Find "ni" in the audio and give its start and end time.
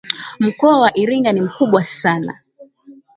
1.33-1.41